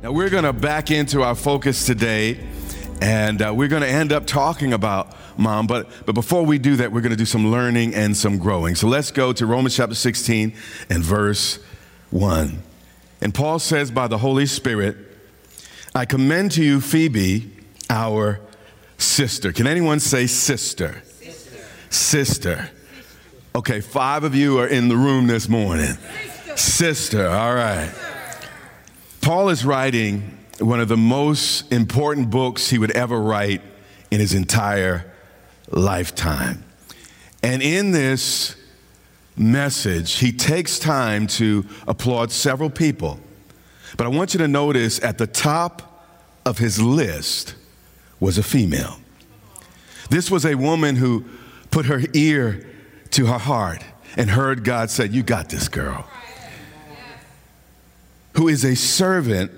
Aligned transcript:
Now, 0.00 0.12
we're 0.12 0.30
going 0.30 0.44
to 0.44 0.52
back 0.52 0.92
into 0.92 1.22
our 1.22 1.34
focus 1.34 1.84
today, 1.84 2.38
and 3.02 3.42
uh, 3.42 3.52
we're 3.52 3.66
going 3.66 3.82
to 3.82 3.88
end 3.88 4.12
up 4.12 4.28
talking 4.28 4.72
about 4.72 5.12
mom. 5.36 5.66
But, 5.66 5.90
but 6.06 6.14
before 6.14 6.46
we 6.46 6.58
do 6.58 6.76
that, 6.76 6.92
we're 6.92 7.00
going 7.00 7.10
to 7.10 7.16
do 7.16 7.24
some 7.24 7.50
learning 7.50 7.96
and 7.96 8.16
some 8.16 8.38
growing. 8.38 8.76
So 8.76 8.86
let's 8.86 9.10
go 9.10 9.32
to 9.32 9.44
Romans 9.44 9.74
chapter 9.74 9.96
16 9.96 10.54
and 10.88 11.02
verse 11.02 11.58
1. 12.10 12.62
And 13.22 13.34
Paul 13.34 13.58
says, 13.58 13.90
By 13.90 14.06
the 14.06 14.18
Holy 14.18 14.46
Spirit, 14.46 14.96
I 15.96 16.04
commend 16.04 16.52
to 16.52 16.62
you 16.62 16.80
Phoebe, 16.80 17.50
our 17.90 18.38
sister. 18.98 19.52
Can 19.52 19.66
anyone 19.66 19.98
say 19.98 20.28
sister? 20.28 21.02
Sister. 21.20 21.58
sister. 21.90 22.70
Okay, 23.56 23.80
five 23.80 24.22
of 24.22 24.36
you 24.36 24.60
are 24.60 24.68
in 24.68 24.86
the 24.86 24.96
room 24.96 25.26
this 25.26 25.48
morning. 25.48 25.94
Sister, 26.54 26.56
sister 26.56 27.28
all 27.28 27.52
right. 27.52 27.90
Paul 29.28 29.50
is 29.50 29.62
writing 29.62 30.38
one 30.58 30.80
of 30.80 30.88
the 30.88 30.96
most 30.96 31.70
important 31.70 32.30
books 32.30 32.70
he 32.70 32.78
would 32.78 32.92
ever 32.92 33.20
write 33.20 33.60
in 34.10 34.20
his 34.20 34.32
entire 34.32 35.04
lifetime. 35.70 36.64
And 37.42 37.60
in 37.60 37.90
this 37.90 38.56
message, 39.36 40.14
he 40.14 40.32
takes 40.32 40.78
time 40.78 41.26
to 41.26 41.66
applaud 41.86 42.32
several 42.32 42.70
people. 42.70 43.20
But 43.98 44.06
I 44.06 44.08
want 44.08 44.32
you 44.32 44.38
to 44.38 44.48
notice 44.48 44.98
at 45.04 45.18
the 45.18 45.26
top 45.26 46.06
of 46.46 46.56
his 46.56 46.80
list 46.80 47.54
was 48.20 48.38
a 48.38 48.42
female. 48.42 48.98
This 50.08 50.30
was 50.30 50.46
a 50.46 50.54
woman 50.54 50.96
who 50.96 51.26
put 51.70 51.84
her 51.84 52.00
ear 52.14 52.66
to 53.10 53.26
her 53.26 53.38
heart 53.38 53.84
and 54.16 54.30
heard 54.30 54.64
God 54.64 54.88
say, 54.88 55.04
You 55.04 55.22
got 55.22 55.50
this, 55.50 55.68
girl 55.68 56.08
who 58.38 58.46
is 58.46 58.64
a 58.64 58.76
servant 58.76 59.50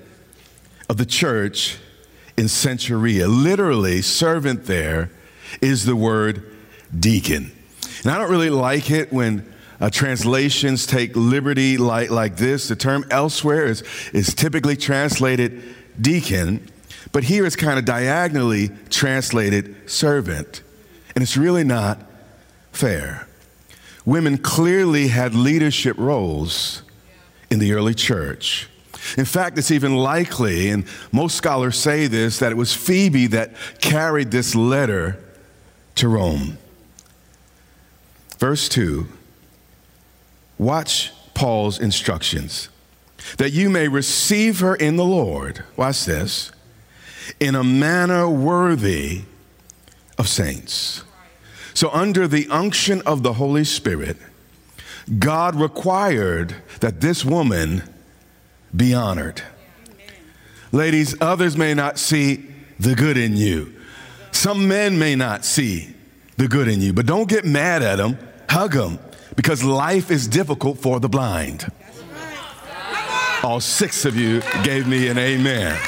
of 0.88 0.96
the 0.96 1.04
church 1.04 1.76
in 2.38 2.46
Cenchrea. 2.46 3.28
Literally, 3.28 4.00
servant 4.00 4.64
there 4.64 5.10
is 5.60 5.84
the 5.84 5.94
word 5.94 6.56
deacon. 6.98 7.52
And 8.02 8.10
I 8.10 8.16
don't 8.16 8.30
really 8.30 8.48
like 8.48 8.90
it 8.90 9.12
when 9.12 9.52
uh, 9.82 9.90
translations 9.90 10.86
take 10.86 11.14
liberty 11.14 11.76
like, 11.76 12.08
like 12.08 12.36
this. 12.38 12.68
The 12.68 12.74
term 12.74 13.04
elsewhere 13.10 13.66
is, 13.66 13.84
is 14.14 14.34
typically 14.34 14.78
translated 14.78 15.62
deacon, 16.00 16.66
but 17.12 17.24
here 17.24 17.44
it's 17.44 17.56
kind 17.56 17.78
of 17.78 17.84
diagonally 17.84 18.70
translated 18.88 19.90
servant. 19.90 20.62
And 21.14 21.20
it's 21.20 21.36
really 21.36 21.64
not 21.64 22.00
fair. 22.72 23.28
Women 24.06 24.38
clearly 24.38 25.08
had 25.08 25.34
leadership 25.34 25.98
roles 25.98 26.80
in 27.50 27.58
the 27.58 27.72
early 27.72 27.94
church. 27.94 28.68
In 29.16 29.24
fact, 29.24 29.58
it's 29.58 29.70
even 29.70 29.96
likely, 29.96 30.68
and 30.68 30.84
most 31.10 31.36
scholars 31.36 31.78
say 31.78 32.06
this, 32.06 32.38
that 32.38 32.52
it 32.52 32.56
was 32.56 32.74
Phoebe 32.74 33.26
that 33.28 33.54
carried 33.80 34.30
this 34.30 34.54
letter 34.54 35.18
to 35.96 36.08
Rome. 36.08 36.58
Verse 38.38 38.68
2 38.68 39.06
Watch 40.58 41.12
Paul's 41.34 41.78
instructions 41.78 42.68
that 43.38 43.52
you 43.52 43.70
may 43.70 43.88
receive 43.88 44.60
her 44.60 44.74
in 44.74 44.96
the 44.96 45.04
Lord. 45.04 45.64
Watch 45.76 46.04
this 46.04 46.52
in 47.38 47.54
a 47.54 47.64
manner 47.64 48.28
worthy 48.28 49.22
of 50.18 50.28
saints. 50.28 51.04
So, 51.74 51.90
under 51.90 52.26
the 52.26 52.46
unction 52.48 53.00
of 53.02 53.22
the 53.22 53.34
Holy 53.34 53.64
Spirit, 53.64 54.16
God 55.18 55.56
required 55.56 56.54
that 56.80 57.00
this 57.00 57.24
woman 57.24 57.82
be 58.74 58.94
honored. 58.94 59.42
Ladies, 60.72 61.20
others 61.20 61.56
may 61.56 61.74
not 61.74 61.98
see 61.98 62.46
the 62.78 62.94
good 62.94 63.16
in 63.16 63.36
you. 63.36 63.74
Some 64.30 64.68
men 64.68 64.98
may 64.98 65.16
not 65.16 65.44
see 65.44 65.94
the 66.36 66.46
good 66.46 66.68
in 66.68 66.80
you, 66.80 66.92
but 66.92 67.06
don't 67.06 67.28
get 67.28 67.44
mad 67.44 67.82
at 67.82 67.96
them, 67.96 68.16
hug 68.48 68.72
them, 68.72 68.98
because 69.34 69.64
life 69.64 70.10
is 70.10 70.28
difficult 70.28 70.78
for 70.78 71.00
the 71.00 71.08
blind. 71.08 71.70
All 73.42 73.60
six 73.60 74.04
of 74.04 74.16
you 74.16 74.42
gave 74.62 74.86
me 74.86 75.08
an 75.08 75.18
amen. 75.18 75.78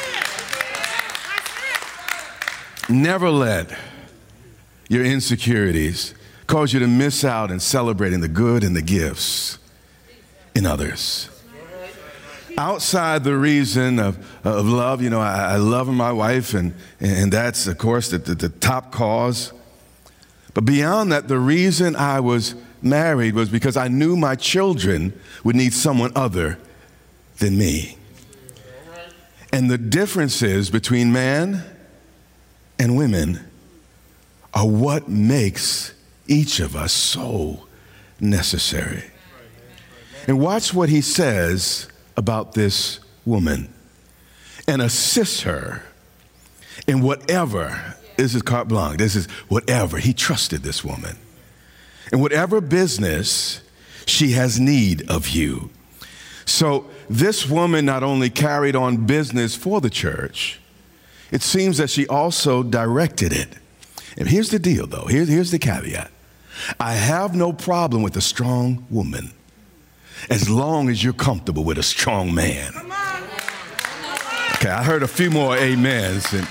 Never 2.89 3.31
let 3.31 3.79
your 4.89 5.05
insecurities 5.05 6.15
cause 6.53 6.73
you 6.73 6.81
to 6.81 6.87
miss 6.87 7.25
out 7.25 7.51
in 7.51 7.59
celebrating 7.59 8.21
the 8.21 8.29
good 8.29 8.63
and 8.63 8.77
the 8.77 8.83
gifts 8.83 9.59
in 10.55 10.67
others 10.67 11.31
outside 12.59 13.25
the 13.25 13.37
reason 13.37 13.99
of, 13.99 14.19
of 14.45 14.67
love, 14.67 15.03
you 15.03 15.11
know, 15.11 15.21
I, 15.21 15.55
I 15.55 15.57
love 15.57 15.89
my 15.89 16.13
wife, 16.13 16.55
and, 16.55 16.75
and 17.01 17.33
that's, 17.33 17.67
of 17.67 17.79
course, 17.79 18.11
the, 18.11 18.19
the, 18.19 18.35
the 18.35 18.49
top 18.49 18.93
cause. 18.93 19.53
But 20.55 20.65
beyond 20.65 21.13
that, 21.13 21.29
the 21.29 21.39
reason 21.39 21.97
I 21.97 22.21
was 22.21 22.55
married 22.83 23.35
was 23.35 23.49
because 23.49 23.77
I 23.77 23.89
knew 23.89 24.17
my 24.17 24.35
children 24.35 25.19
would 25.45 25.57
need 25.57 25.73
someone 25.73 26.13
other 26.15 26.59
than 27.39 27.57
me. 27.57 27.97
And 29.53 29.71
the 29.71 29.79
differences 29.79 30.71
between 30.71 31.13
man 31.13 31.65
and 32.79 32.97
women 32.97 33.41
are 34.55 34.67
what 34.67 35.09
makes 35.09 35.95
each 36.33 36.61
of 36.61 36.75
us 36.75 36.93
so 36.93 37.67
necessary. 38.19 39.05
And 40.27 40.41
watch 40.41 40.73
what 40.73 40.89
he 40.89 41.01
says 41.01 41.89
about 42.17 42.53
this 42.53 43.01
woman 43.25 43.73
and 44.67 44.81
assist 44.81 45.43
her 45.43 45.83
in 46.87 47.03
whatever. 47.03 47.97
This 48.17 48.35
is 48.35 48.43
carte 48.43 48.69
blanche. 48.69 48.99
This 48.99 49.17
is 49.17 49.27
whatever. 49.49 49.99
He 49.99 50.13
trusted 50.13 50.63
this 50.63 50.85
woman. 50.85 51.17
In 52.13 52.21
whatever 52.21 52.61
business 52.61 53.61
she 54.07 54.33
has 54.33 54.61
need 54.61 55.09
of 55.11 55.29
you. 55.29 55.71
So 56.45 56.87
this 57.09 57.49
woman 57.49 57.85
not 57.85 58.03
only 58.03 58.31
carried 58.31 58.77
on 58.77 59.07
business 59.07 59.55
for 59.57 59.81
the 59.81 59.91
church, 59.91 60.61
it 61.31 61.43
seems 61.43 61.79
that 61.79 61.91
she 61.91 62.07
also 62.07 62.63
directed 62.63 63.33
it. 63.33 63.49
And 64.17 64.29
here's 64.29 64.51
the 64.51 64.59
deal, 64.59 64.87
though. 64.87 65.07
Here's, 65.07 65.29
here's 65.29 65.51
the 65.51 65.59
caveat 65.59 66.12
I 66.79 66.95
have 66.95 67.35
no 67.35 67.53
problem 67.53 68.03
with 68.03 68.17
a 68.17 68.21
strong 68.21 68.87
woman 68.91 69.33
as 70.31 70.49
long 70.49 70.89
as 70.89 71.03
you're 71.03 71.13
comfortable 71.13 71.65
with 71.65 71.79
a 71.79 71.83
strong 71.83 72.35
man. 72.35 72.73
Okay, 74.55 74.71
I 74.71 74.83
heard 74.85 75.03
a 75.03 75.09
few 75.09 75.31
more 75.31 75.57
amens. 75.57 76.33
And 76.33 76.47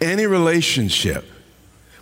any 0.00 0.26
relationship 0.26 1.24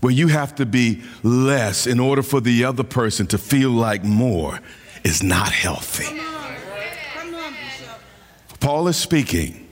where 0.00 0.12
you 0.12 0.28
have 0.28 0.54
to 0.56 0.66
be 0.66 1.02
less 1.22 1.86
in 1.86 1.98
order 1.98 2.22
for 2.22 2.40
the 2.40 2.64
other 2.64 2.84
person 2.84 3.26
to 3.28 3.38
feel 3.38 3.70
like 3.70 4.04
more 4.04 4.60
is 5.04 5.22
not 5.22 5.52
healthy. 5.52 6.20
Paul 8.60 8.88
is 8.88 8.96
speaking, 8.96 9.68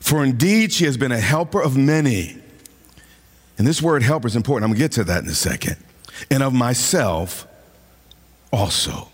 for 0.00 0.24
indeed 0.24 0.72
she 0.72 0.84
has 0.84 0.96
been 0.96 1.12
a 1.12 1.20
helper 1.20 1.62
of 1.62 1.76
many. 1.76 2.36
And 3.58 3.66
this 3.66 3.80
word 3.80 4.02
helper 4.02 4.26
is 4.26 4.36
important. 4.36 4.64
I'm 4.64 4.70
going 4.70 4.80
to 4.80 4.84
get 4.84 4.92
to 4.92 5.04
that 5.04 5.22
in 5.22 5.28
a 5.28 5.34
second. 5.34 5.76
And 6.30 6.42
of 6.42 6.52
myself 6.52 7.46
also. 8.52 9.08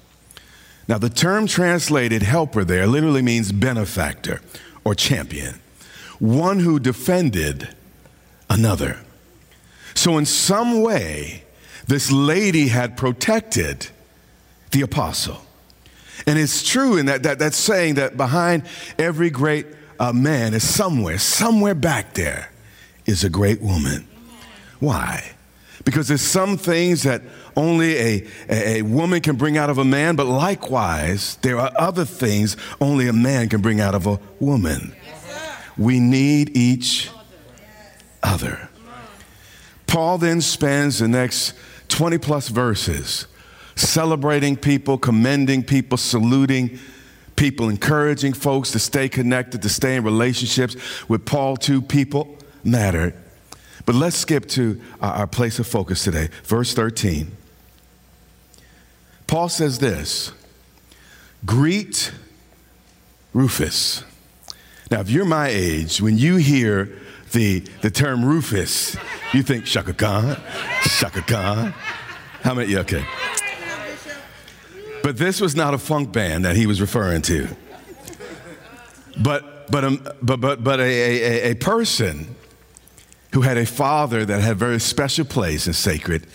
Now, 0.88 0.98
the 0.98 1.08
term 1.08 1.46
translated 1.46 2.22
helper 2.22 2.64
there 2.64 2.86
literally 2.86 3.22
means 3.22 3.52
benefactor 3.52 4.40
or 4.84 4.94
champion, 4.94 5.60
one 6.18 6.58
who 6.58 6.80
defended 6.80 7.68
another. 8.48 8.98
So, 9.94 10.18
in 10.18 10.26
some 10.26 10.82
way, 10.82 11.44
this 11.86 12.10
lady 12.10 12.68
had 12.68 12.96
protected 12.96 13.88
the 14.72 14.82
apostle. 14.82 15.42
And 16.26 16.38
it's 16.38 16.66
true 16.66 16.96
in 16.96 17.06
that, 17.06 17.22
that 17.22 17.38
that's 17.38 17.56
saying 17.56 17.94
that 17.94 18.16
behind 18.16 18.64
every 18.98 19.30
great 19.30 19.66
uh, 19.98 20.12
man 20.12 20.54
is 20.54 20.68
somewhere, 20.68 21.18
somewhere 21.18 21.74
back 21.74 22.14
there 22.14 22.50
is 23.06 23.24
a 23.24 23.30
great 23.30 23.60
woman. 23.60 24.06
Why? 24.80 25.32
Because 25.84 26.08
there's 26.08 26.22
some 26.22 26.58
things 26.58 27.04
that 27.04 27.22
only 27.56 27.96
a, 27.96 28.26
a, 28.48 28.82
woman 28.82 29.20
can 29.20 29.36
bring 29.36 29.56
out 29.56 29.70
of 29.70 29.78
a 29.78 29.84
man, 29.84 30.14
but 30.14 30.26
likewise, 30.26 31.36
there 31.42 31.58
are 31.58 31.72
other 31.76 32.04
things 32.04 32.56
only 32.80 33.08
a 33.08 33.12
man 33.12 33.48
can 33.48 33.60
bring 33.60 33.80
out 33.80 33.94
of 33.94 34.06
a 34.06 34.20
woman. 34.40 34.94
we 35.78 36.00
need 36.00 36.56
each 36.56 37.10
other. 38.22 38.68
Paul 39.86 40.18
then 40.18 40.40
spends 40.40 40.98
the 40.98 41.08
next 41.08 41.54
20 41.88 42.18
plus 42.18 42.48
verses 42.48 43.26
celebrating 43.74 44.56
people, 44.56 44.98
commending 44.98 45.64
people, 45.64 45.98
saluting 45.98 46.78
people, 47.36 47.68
encouraging 47.68 48.34
folks 48.34 48.70
to 48.72 48.78
stay 48.78 49.08
connected, 49.08 49.62
to 49.62 49.68
stay 49.68 49.96
in 49.96 50.04
relationships 50.04 50.76
with 51.08 51.24
Paul. 51.24 51.56
Two 51.56 51.80
people 51.80 52.36
mattered. 52.62 53.14
But 53.90 53.96
let's 53.96 54.14
skip 54.14 54.46
to 54.50 54.80
our 55.00 55.26
place 55.26 55.58
of 55.58 55.66
focus 55.66 56.04
today, 56.04 56.28
verse 56.44 56.74
13. 56.74 57.36
Paul 59.26 59.48
says 59.48 59.80
this 59.80 60.30
Greet 61.44 62.12
Rufus. 63.32 64.04
Now, 64.92 65.00
if 65.00 65.10
you're 65.10 65.24
my 65.24 65.48
age, 65.48 66.00
when 66.00 66.16
you 66.18 66.36
hear 66.36 67.00
the, 67.32 67.64
the 67.82 67.90
term 67.90 68.24
Rufus, 68.24 68.96
you 69.32 69.42
think 69.42 69.64
Chaka 69.64 69.92
Khan, 69.92 70.36
Chaka 70.82 71.22
Khan. 71.22 71.74
How 72.42 72.54
many? 72.54 72.76
Okay. 72.76 73.04
But 75.02 75.16
this 75.16 75.40
was 75.40 75.56
not 75.56 75.74
a 75.74 75.78
funk 75.78 76.12
band 76.12 76.44
that 76.44 76.54
he 76.54 76.68
was 76.68 76.80
referring 76.80 77.22
to. 77.22 77.48
But, 79.20 79.68
but, 79.68 79.84
um, 79.84 80.06
but, 80.22 80.36
but, 80.36 80.62
but 80.62 80.78
a, 80.78 80.84
a, 80.84 81.50
a 81.50 81.54
person 81.54 82.36
who 83.32 83.42
had 83.42 83.56
a 83.56 83.66
father 83.66 84.24
that 84.24 84.40
had 84.40 84.52
a 84.52 84.56
very 84.56 84.80
special 84.80 85.24
place 85.24 85.66
in 85.66 85.72
sacred 85.72 86.26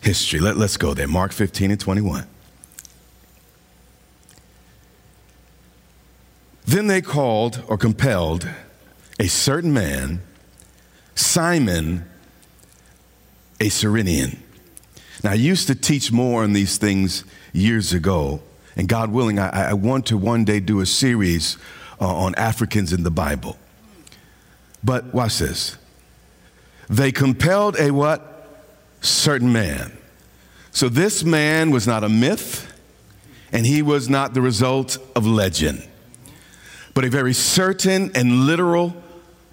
history. 0.00 0.40
Let, 0.40 0.56
let's 0.56 0.76
go 0.76 0.94
there. 0.94 1.08
Mark 1.08 1.32
15 1.32 1.70
and 1.70 1.80
21. 1.80 2.26
Then 6.66 6.86
they 6.86 7.02
called 7.02 7.62
or 7.68 7.76
compelled 7.76 8.48
a 9.18 9.28
certain 9.28 9.72
man, 9.72 10.22
Simon, 11.14 12.04
a 13.60 13.68
Cyrenian. 13.68 14.42
Now, 15.22 15.30
I 15.30 15.34
used 15.34 15.66
to 15.68 15.74
teach 15.74 16.10
more 16.10 16.42
on 16.42 16.52
these 16.52 16.76
things 16.76 17.24
years 17.52 17.92
ago, 17.92 18.42
and 18.76 18.88
God 18.88 19.10
willing, 19.10 19.38
I, 19.38 19.70
I 19.70 19.72
want 19.74 20.06
to 20.06 20.18
one 20.18 20.44
day 20.44 20.60
do 20.60 20.80
a 20.80 20.86
series 20.86 21.56
uh, 22.00 22.06
on 22.06 22.34
Africans 22.34 22.92
in 22.92 23.04
the 23.04 23.10
Bible. 23.10 23.56
But 24.82 25.14
watch 25.14 25.38
this. 25.38 25.78
They 26.88 27.12
compelled 27.12 27.78
a 27.78 27.90
what? 27.90 28.30
Certain 29.00 29.52
man. 29.52 29.96
So 30.70 30.88
this 30.88 31.22
man 31.22 31.70
was 31.70 31.86
not 31.86 32.02
a 32.02 32.08
myth, 32.08 32.72
and 33.52 33.64
he 33.64 33.82
was 33.82 34.08
not 34.08 34.34
the 34.34 34.40
result 34.40 34.98
of 35.14 35.26
legend, 35.26 35.86
but 36.94 37.04
a 37.04 37.10
very 37.10 37.32
certain 37.32 38.10
and 38.14 38.46
literal 38.46 38.94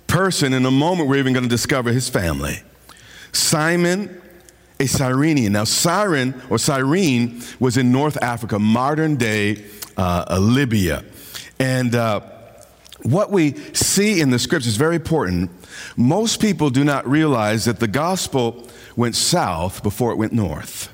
person. 0.07 0.53
In 0.53 0.65
a 0.65 0.71
moment, 0.71 1.09
we're 1.09 1.17
even 1.17 1.33
going 1.33 1.43
to 1.43 1.49
discover 1.49 1.91
his 1.91 2.09
family. 2.09 2.61
Simon, 3.33 4.21
a 4.79 4.87
Cyrenian. 4.87 5.53
Now, 5.53 5.63
Cyrene 5.63 6.33
or 6.49 6.57
Cyrene 6.57 7.41
was 7.59 7.77
in 7.77 7.91
North 7.91 8.17
Africa, 8.21 8.57
modern 8.57 9.15
day 9.15 9.63
uh, 9.95 10.39
Libya. 10.41 11.03
And 11.59 11.93
uh, 11.93 12.21
what 13.03 13.31
we 13.31 13.56
see 13.74 14.21
in 14.21 14.30
the 14.30 14.39
scriptures 14.39 14.68
is 14.68 14.77
very 14.77 14.95
important. 14.95 15.51
Most 15.98 16.42
people 16.42 16.69
do 16.69 16.83
not 16.83 17.07
realize 17.07 17.65
that 17.65 17.80
the 17.80 17.88
gospel 17.88 18.68
went 18.95 19.15
south 19.15 19.83
before 19.83 20.12
it 20.12 20.18
went 20.18 20.33
north. 20.33 20.92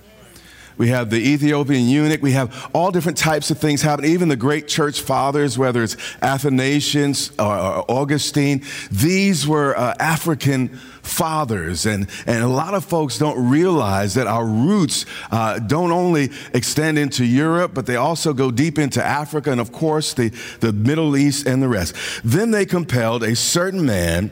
We 0.77 0.89
have 0.89 1.09
the 1.09 1.18
Ethiopian 1.18 1.88
eunuch. 1.88 2.21
We 2.21 2.33
have 2.33 2.69
all 2.74 2.92
different 2.92 3.18
types 3.18 3.50
of 3.50 3.57
things 3.57 3.81
happen. 3.81 4.06
Even 4.06 4.30
the 4.30 4.36
great 4.36 4.68
church 4.68 5.01
fathers, 5.01 5.57
whether 5.57 5.81
it's 5.83 5.98
Athanasius 6.21 7.31
or, 7.39 7.57
or 7.57 7.92
Augustine, 7.92 8.63
these 8.92 9.48
were 9.48 9.75
uh, 9.75 9.95
African 10.00 10.80
fathers. 11.07 11.86
And, 11.86 12.07
and 12.25 12.44
a 12.44 12.48
lot 12.48 12.74
of 12.74 12.86
folks 12.86 13.18
don't 13.18 13.50
realize 13.50 14.13
that 14.15 14.27
our 14.27 14.45
roots 14.45 15.06
uh, 15.31 15.59
don't 15.59 15.92
only 15.92 16.30
extend 16.54 17.00
into 17.00 17.25
Europe, 17.25 17.74
but 17.74 17.86
they 17.86 17.95
also 17.95 18.33
go 18.33 18.51
deep 18.51 18.77
into 18.77 19.04
Africa 19.04 19.51
and, 19.51 19.62
of 19.62 19.71
course, 19.71 20.13
the, 20.13 20.30
the 20.59 20.74
Middle 20.74 21.18
East 21.18 21.48
and 21.48 21.62
the 21.62 21.68
rest. 21.68 21.95
Then 22.24 22.51
they 22.51 22.65
compelled 22.65 23.24
a 23.24 23.36
certain 23.36 23.86
man, 23.86 24.31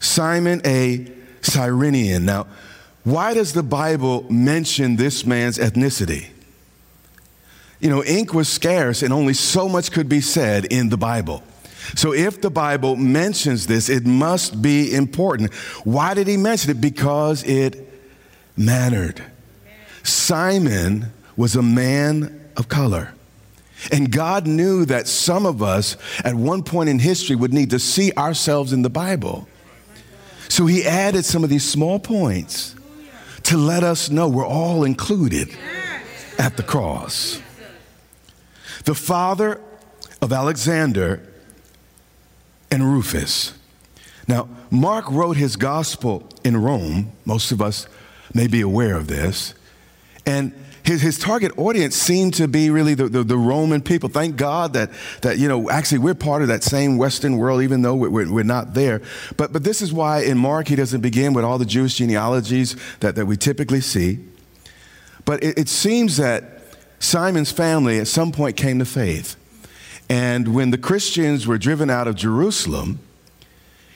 Simon 0.00 0.60
a 0.64 1.10
Cyrenian. 1.42 2.24
Now, 2.24 2.46
why 3.04 3.34
does 3.34 3.52
the 3.52 3.62
Bible 3.62 4.26
mention 4.30 4.96
this 4.96 5.24
man's 5.24 5.58
ethnicity? 5.58 6.26
You 7.78 7.90
know, 7.90 8.02
ink 8.02 8.34
was 8.34 8.48
scarce 8.48 9.02
and 9.02 9.12
only 9.12 9.34
so 9.34 9.68
much 9.68 9.92
could 9.92 10.08
be 10.08 10.20
said 10.20 10.64
in 10.64 10.88
the 10.88 10.96
Bible. 10.96 11.42
So 11.94 12.12
if 12.12 12.40
the 12.40 12.50
Bible 12.50 12.96
mentions 12.96 13.66
this, 13.66 13.88
it 13.88 14.06
must 14.06 14.60
be 14.60 14.94
important. 14.94 15.54
Why 15.84 16.14
did 16.14 16.26
he 16.26 16.36
mention 16.36 16.70
it? 16.70 16.80
Because 16.80 17.42
it 17.44 17.88
mattered. 18.56 19.22
Simon 20.02 21.12
was 21.36 21.56
a 21.56 21.62
man 21.62 22.50
of 22.56 22.68
color. 22.68 23.12
And 23.92 24.10
God 24.10 24.46
knew 24.46 24.84
that 24.86 25.06
some 25.06 25.44
of 25.46 25.62
us 25.62 25.96
at 26.24 26.34
one 26.34 26.62
point 26.62 26.88
in 26.88 26.98
history 26.98 27.36
would 27.36 27.52
need 27.52 27.70
to 27.70 27.78
see 27.78 28.12
ourselves 28.12 28.72
in 28.72 28.82
the 28.82 28.90
Bible. 28.90 29.48
So 30.48 30.66
he 30.66 30.84
added 30.84 31.24
some 31.24 31.44
of 31.44 31.50
these 31.50 31.68
small 31.68 31.98
points 31.98 32.74
to 33.44 33.56
let 33.56 33.84
us 33.84 34.10
know 34.10 34.28
we're 34.28 34.46
all 34.46 34.84
included 34.84 35.50
at 36.38 36.56
the 36.56 36.62
cross. 36.62 37.40
The 38.84 38.94
father 38.94 39.60
of 40.22 40.32
Alexander 40.32 41.20
and 42.70 42.84
Rufus. 42.84 43.52
Now, 44.28 44.48
Mark 44.70 45.10
wrote 45.10 45.36
his 45.36 45.56
gospel 45.56 46.28
in 46.42 46.56
Rome. 46.56 47.12
Most 47.24 47.52
of 47.52 47.62
us 47.62 47.86
may 48.34 48.46
be 48.46 48.60
aware 48.60 48.96
of 48.96 49.06
this. 49.06 49.54
And 50.24 50.52
his, 50.86 51.02
his 51.02 51.18
target 51.18 51.52
audience 51.58 51.96
seemed 51.96 52.34
to 52.34 52.46
be 52.46 52.70
really 52.70 52.94
the, 52.94 53.08
the, 53.08 53.24
the, 53.24 53.36
Roman 53.36 53.82
people. 53.82 54.08
Thank 54.08 54.36
God 54.36 54.72
that, 54.74 54.90
that, 55.22 55.38
you 55.38 55.48
know, 55.48 55.68
actually 55.68 55.98
we're 55.98 56.14
part 56.14 56.42
of 56.42 56.48
that 56.48 56.62
same 56.62 56.96
Western 56.96 57.38
world, 57.38 57.62
even 57.62 57.82
though 57.82 57.94
we're, 57.94 58.30
we're 58.30 58.44
not 58.44 58.74
there. 58.74 59.02
But, 59.36 59.52
but 59.52 59.64
this 59.64 59.82
is 59.82 59.92
why 59.92 60.22
in 60.22 60.38
Mark 60.38 60.68
he 60.68 60.76
doesn't 60.76 61.00
begin 61.00 61.32
with 61.32 61.44
all 61.44 61.58
the 61.58 61.66
Jewish 61.66 61.96
genealogies 61.96 62.76
that, 63.00 63.16
that 63.16 63.26
we 63.26 63.36
typically 63.36 63.80
see. 63.80 64.20
But 65.24 65.42
it, 65.42 65.58
it 65.58 65.68
seems 65.68 66.18
that 66.18 66.62
Simon's 67.00 67.50
family 67.50 67.98
at 67.98 68.06
some 68.06 68.30
point 68.30 68.56
came 68.56 68.78
to 68.78 68.84
faith. 68.84 69.36
And 70.08 70.54
when 70.54 70.70
the 70.70 70.78
Christians 70.78 71.46
were 71.46 71.58
driven 71.58 71.90
out 71.90 72.06
of 72.06 72.14
Jerusalem, 72.14 73.00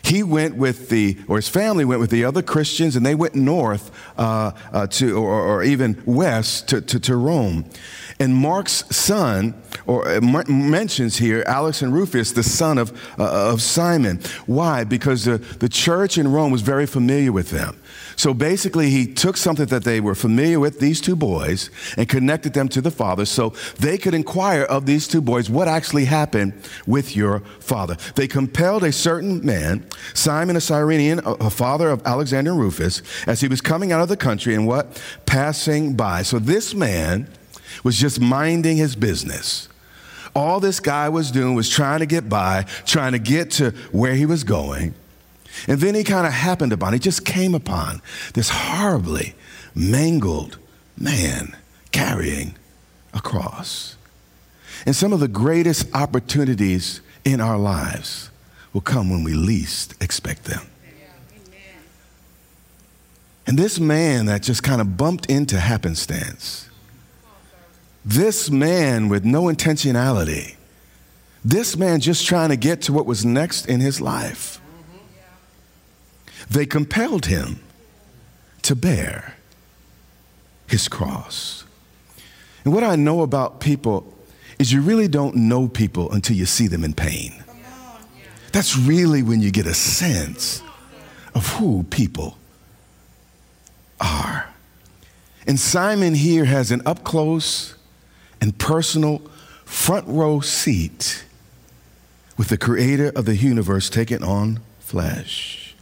he 0.02 0.22
went 0.22 0.56
with 0.56 0.88
the, 0.88 1.18
or 1.28 1.36
his 1.36 1.48
family 1.48 1.84
went 1.84 2.00
with 2.00 2.10
the 2.10 2.24
other 2.24 2.42
Christians, 2.42 2.96
and 2.96 3.04
they 3.04 3.14
went 3.14 3.34
north 3.34 3.90
uh, 4.18 4.52
uh, 4.72 4.86
to, 4.88 5.16
or, 5.16 5.40
or, 5.40 5.62
even 5.62 6.02
west 6.04 6.68
to, 6.68 6.80
to, 6.80 6.98
to, 7.00 7.16
Rome. 7.16 7.66
And 8.20 8.34
Mark's 8.34 8.84
son, 8.94 9.54
or 9.86 10.06
uh, 10.06 10.20
mentions 10.20 11.16
here, 11.16 11.42
Alex 11.46 11.80
and 11.80 11.90
Rufus, 11.90 12.32
the 12.32 12.42
son 12.42 12.76
of, 12.76 12.92
uh, 13.18 13.50
of 13.50 13.62
Simon. 13.62 14.20
Why? 14.44 14.84
Because 14.84 15.24
the, 15.24 15.38
the 15.38 15.70
church 15.70 16.18
in 16.18 16.30
Rome 16.30 16.52
was 16.52 16.60
very 16.60 16.84
familiar 16.84 17.32
with 17.32 17.48
them. 17.48 17.80
So 18.16 18.34
basically, 18.34 18.90
he 18.90 19.06
took 19.06 19.38
something 19.38 19.64
that 19.66 19.84
they 19.84 19.98
were 19.98 20.14
familiar 20.14 20.60
with, 20.60 20.80
these 20.80 21.00
two 21.00 21.16
boys, 21.16 21.70
and 21.96 22.06
connected 22.06 22.52
them 22.52 22.68
to 22.68 22.82
the 22.82 22.90
father 22.90 23.24
so 23.24 23.54
they 23.78 23.96
could 23.96 24.12
inquire 24.12 24.64
of 24.64 24.84
these 24.84 25.08
two 25.08 25.22
boys 25.22 25.48
what 25.48 25.66
actually 25.66 26.04
happened 26.04 26.52
with 26.86 27.16
your 27.16 27.40
father. 27.60 27.96
They 28.16 28.28
compelled 28.28 28.84
a 28.84 28.92
certain 28.92 29.46
man, 29.46 29.86
Simon 30.12 30.56
a 30.56 30.60
Cyrenian, 30.60 31.22
a 31.24 31.48
father 31.48 31.88
of 31.88 32.02
Alexander 32.04 32.50
and 32.50 32.60
Rufus, 32.60 33.00
as 33.26 33.40
he 33.40 33.48
was 33.48 33.62
coming 33.62 33.92
out 33.92 34.02
of 34.02 34.10
the 34.10 34.16
country 34.18 34.54
and 34.54 34.66
what? 34.66 35.02
Passing 35.24 35.94
by. 35.94 36.20
So 36.20 36.38
this 36.38 36.74
man 36.74 37.26
was 37.84 37.96
just 37.96 38.20
minding 38.20 38.76
his 38.76 38.96
business. 38.96 39.68
All 40.34 40.60
this 40.60 40.80
guy 40.80 41.08
was 41.08 41.30
doing 41.30 41.54
was 41.54 41.68
trying 41.68 42.00
to 42.00 42.06
get 42.06 42.28
by, 42.28 42.64
trying 42.86 43.12
to 43.12 43.18
get 43.18 43.50
to 43.52 43.70
where 43.90 44.14
he 44.14 44.26
was 44.26 44.44
going. 44.44 44.94
And 45.66 45.80
then 45.80 45.94
he 45.94 46.04
kind 46.04 46.26
of 46.26 46.32
happened 46.32 46.72
upon, 46.72 46.92
he 46.92 46.98
just 46.98 47.24
came 47.24 47.54
upon 47.54 48.00
this 48.34 48.50
horribly 48.50 49.34
mangled 49.74 50.58
man 50.96 51.56
carrying 51.90 52.54
a 53.12 53.20
cross. 53.20 53.96
And 54.86 54.94
some 54.94 55.12
of 55.12 55.20
the 55.20 55.28
greatest 55.28 55.94
opportunities 55.94 57.00
in 57.24 57.40
our 57.40 57.58
lives 57.58 58.30
will 58.72 58.80
come 58.80 59.10
when 59.10 59.24
we 59.24 59.34
least 59.34 60.00
expect 60.02 60.44
them. 60.44 60.62
And 63.46 63.58
this 63.58 63.80
man 63.80 64.26
that 64.26 64.44
just 64.44 64.62
kind 64.62 64.80
of 64.80 64.96
bumped 64.96 65.26
into 65.26 65.58
happenstance, 65.58 66.69
this 68.04 68.50
man 68.50 69.08
with 69.08 69.24
no 69.24 69.44
intentionality, 69.44 70.56
this 71.44 71.76
man 71.76 72.00
just 72.00 72.26
trying 72.26 72.50
to 72.50 72.56
get 72.56 72.82
to 72.82 72.92
what 72.92 73.06
was 73.06 73.24
next 73.24 73.66
in 73.66 73.80
his 73.80 74.00
life 74.00 74.60
they 76.50 76.66
compelled 76.66 77.26
him 77.26 77.60
to 78.62 78.74
bear 78.74 79.36
his 80.66 80.88
cross. 80.88 81.64
And 82.64 82.74
what 82.74 82.84
I 82.84 82.96
know 82.96 83.22
about 83.22 83.60
people 83.60 84.12
is 84.58 84.72
you 84.72 84.82
really 84.82 85.08
don't 85.08 85.36
know 85.36 85.68
people 85.68 86.10
until 86.12 86.36
you 86.36 86.44
see 86.44 86.66
them 86.66 86.84
in 86.84 86.92
pain. 86.92 87.42
That's 88.52 88.76
really 88.76 89.22
when 89.22 89.40
you 89.40 89.52
get 89.52 89.66
a 89.66 89.74
sense 89.74 90.62
of 91.34 91.46
who 91.54 91.84
people 91.84 92.36
are. 94.00 94.48
And 95.46 95.58
Simon 95.58 96.14
here 96.14 96.44
has 96.44 96.72
an 96.72 96.82
up 96.84 97.04
close 97.04 97.76
and 98.40 98.58
personal 98.58 99.18
front 99.64 100.06
row 100.08 100.40
seat 100.40 101.24
with 102.36 102.48
the 102.48 102.56
creator 102.58 103.12
of 103.14 103.24
the 103.24 103.36
universe 103.36 103.90
taking 103.90 104.22
on 104.22 104.60
flesh. 104.78 105.74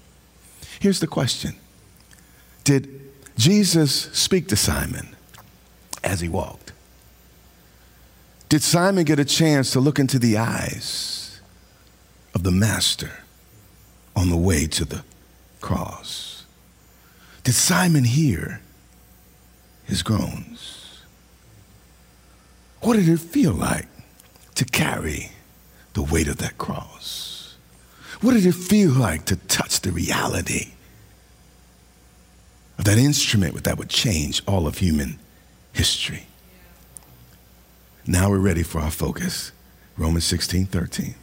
Here's 0.81 1.00
the 1.00 1.07
question 1.07 1.55
Did 2.65 3.00
Jesus 3.37 3.93
speak 4.12 4.49
to 4.49 4.57
Simon 4.57 5.15
as 6.03 6.21
he 6.21 6.29
walked? 6.29 6.73
Did 8.49 8.62
Simon 8.62 9.05
get 9.05 9.19
a 9.19 9.25
chance 9.25 9.71
to 9.73 9.81
look 9.81 9.99
into 9.99 10.19
the 10.19 10.38
eyes 10.38 11.41
of 12.35 12.43
the 12.43 12.49
the 12.49 12.57
Master 12.57 13.11
on 14.17 14.31
the 14.31 14.37
way 14.37 14.67
to 14.67 14.85
the 14.85 15.05
cross. 15.61 16.45
Did 17.45 17.55
Simon 17.55 18.05
hear 18.05 18.62
his 19.85 20.03
groans? 20.03 20.77
What 22.80 22.97
did 22.97 23.08
it 23.08 23.18
feel 23.18 23.52
like 23.52 23.87
to 24.54 24.64
carry 24.64 25.32
the 25.94 26.02
weight 26.02 26.28
of 26.28 26.38
that 26.38 26.58
cross? 26.58 27.56
What 28.20 28.35
did 28.35 28.47
it 28.47 28.54
feel 28.54 28.90
like 28.90 29.25
to 29.26 29.37
touch 29.37 29.80
the 29.80 29.92
reality 29.92 30.73
of 32.78 32.85
that 32.85 32.99
instrument 32.99 33.62
that 33.64 33.78
would 33.78 33.88
change 33.88 34.42
all 34.47 34.66
of 34.66 34.78
human 34.78 35.18
history? 35.73 36.26
Now 38.06 38.30
we're 38.30 38.38
ready 38.38 38.62
for 38.62 38.80
our 38.80 38.90
focus. 38.90 39.52
Romans 39.97 40.25
16, 40.25 40.66
13. 40.66 41.14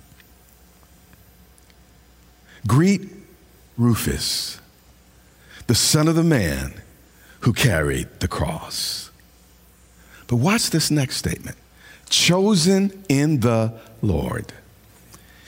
Greet 2.67 3.09
Rufus, 3.77 4.59
the 5.67 5.75
son 5.75 6.07
of 6.07 6.15
the 6.15 6.24
man 6.24 6.81
who 7.41 7.53
carried 7.53 8.07
the 8.19 8.27
cross. 8.27 9.04
But 10.27 10.38
watch 10.38 10.70
this 10.70 10.89
next 10.91 11.17
statement 11.17 11.58
chosen 12.10 13.03
in 13.10 13.39
the 13.39 13.74
Lord. 14.01 14.53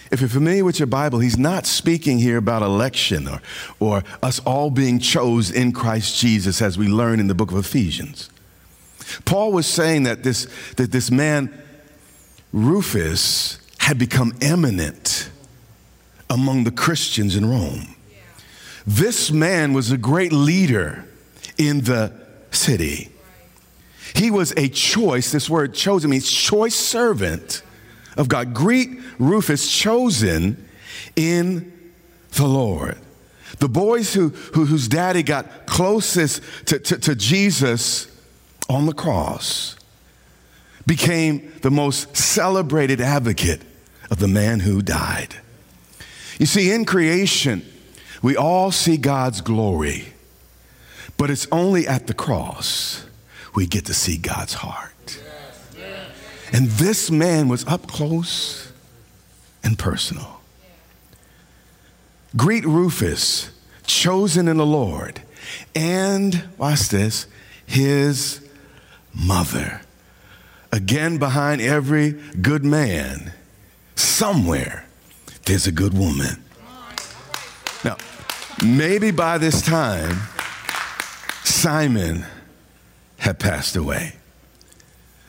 If 0.10 0.22
you're 0.22 0.29
familiar 0.29 0.63
with 0.63 0.79
your 0.79 0.88
Bible, 0.88 1.19
he's 1.19 1.38
not 1.38 1.65
speaking 1.65 2.17
here 2.19 2.38
about 2.38 2.62
election 2.62 3.27
or, 3.27 3.41
or 3.79 4.03
us 4.24 4.39
all 4.39 4.69
being 4.69 5.00
chose 5.00 5.51
in 5.51 5.74
Christ 5.74 6.17
Jesus 6.19 6.62
as 6.62 6.77
we 6.77 6.88
learn 6.88 7.19
in 7.19 7.27
the 7.27 7.36
book 7.36 7.51
of 7.51 7.57
Ephesians. 7.57 8.29
Paul 9.25 9.51
was 9.51 9.67
saying 9.67 10.03
that 10.03 10.24
this, 10.24 10.48
that 10.77 10.91
this 10.91 11.12
man, 11.12 11.53
Rufus, 12.53 13.60
had 13.79 13.98
become 13.98 14.34
eminent 14.41 15.29
among 16.29 16.63
the 16.63 16.72
Christians 16.72 17.36
in 17.36 17.46
Rome. 17.50 17.96
This 18.86 19.31
man 19.31 19.74
was 19.74 19.91
a 19.91 19.98
great 19.98 20.31
leader 20.31 21.05
in 21.57 21.81
the 21.81 22.13
city. 22.51 23.10
He 24.17 24.31
was 24.31 24.51
a 24.57 24.67
choice, 24.67 25.31
this 25.31 25.47
word 25.47 25.75
chosen 25.75 26.09
means 26.09 26.27
choice 26.27 26.74
servant 26.74 27.62
of 28.17 28.27
God. 28.27 28.51
Greet 28.51 29.00
Rufus, 29.19 29.71
chosen 29.71 30.67
in 31.15 31.91
the 32.31 32.47
Lord. 32.47 32.97
The 33.59 33.69
boys 33.69 34.15
who, 34.15 34.29
who 34.29 34.65
whose 34.65 34.88
daddy 34.88 35.21
got 35.21 35.67
closest 35.67 36.41
to, 36.65 36.79
to, 36.79 36.97
to 36.97 37.15
Jesus 37.15 38.07
on 38.67 38.88
the 38.88 38.93
cross 38.93 39.75
became 40.88 41.53
the 41.62 41.69
most 41.69 42.17
celebrated 42.17 43.00
advocate 43.00 43.62
of 44.09 44.17
the 44.17 44.27
man 44.27 44.62
who 44.62 44.81
died. 44.81 45.36
You 46.39 46.47
see, 46.47 46.71
in 46.71 46.86
creation, 46.86 47.63
we 48.24 48.36
all 48.36 48.71
see 48.71 48.97
God's 48.97 49.41
glory, 49.41 50.07
but 51.17 51.29
it's 51.29 51.47
only 51.51 51.88
at 51.88 52.07
the 52.07 52.15
cross 52.15 53.06
we 53.57 53.65
get 53.65 53.85
to 53.85 53.93
see 53.93 54.17
God's 54.17 54.53
heart. 54.53 55.19
And 56.53 56.67
this 56.67 57.09
man 57.09 57.49
was 57.49 57.65
up 57.65 57.87
close 57.87 58.71
and 59.63 59.79
personal. 59.79 60.41
Greet 62.35 62.65
Rufus, 62.65 63.49
chosen 63.87 64.47
in 64.47 64.57
the 64.57 64.65
Lord, 64.65 65.23
and 65.73 66.43
watch 66.59 66.89
this, 66.89 67.25
his 67.65 68.47
mother. 69.11 69.81
Again, 70.71 71.17
behind 71.17 71.59
every 71.59 72.11
good 72.39 72.63
man, 72.63 73.33
somewhere 73.95 74.85
there's 75.45 75.65
a 75.65 75.71
good 75.71 75.97
woman. 75.97 76.43
Now, 77.83 77.97
maybe 78.63 79.09
by 79.09 79.39
this 79.39 79.63
time, 79.63 80.15
Simon 81.43 82.23
had 83.27 83.39
passed 83.39 83.75
away. 83.75 84.13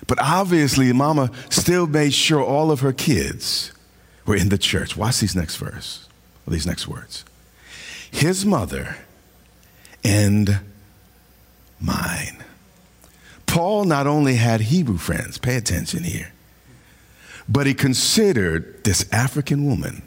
But 0.06 0.20
obviously, 0.22 0.92
mama 0.92 1.32
still 1.50 1.88
made 1.88 2.14
sure 2.14 2.40
all 2.40 2.70
of 2.70 2.78
her 2.78 2.92
kids 2.92 3.72
were 4.24 4.36
in 4.36 4.50
the 4.50 4.56
church. 4.56 4.96
Watch 4.96 5.18
these 5.18 5.34
next 5.34 5.56
verse, 5.56 6.08
these 6.46 6.64
next 6.64 6.86
words. 6.86 7.24
His 8.08 8.46
mother 8.46 8.98
and 10.04 10.60
mine. 11.80 12.44
Paul 13.46 13.84
not 13.84 14.06
only 14.06 14.36
had 14.36 14.60
Hebrew 14.60 14.98
friends, 14.98 15.36
pay 15.36 15.56
attention 15.56 16.04
here, 16.04 16.32
but 17.48 17.66
he 17.66 17.74
considered 17.74 18.84
this 18.84 19.10
African 19.10 19.66
woman 19.66 20.02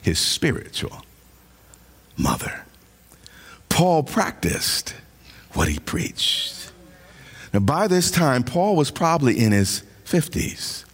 his 0.00 0.18
spiritual 0.18 1.04
mother. 2.16 2.64
Paul 3.68 4.04
practiced 4.04 4.94
what 5.52 5.68
he 5.68 5.78
preached. 5.78 6.63
Now, 7.54 7.60
by 7.60 7.86
this 7.86 8.10
time, 8.10 8.42
Paul 8.42 8.74
was 8.74 8.90
probably 8.90 9.38
in 9.38 9.52
his 9.52 9.84
50s, 10.06 10.84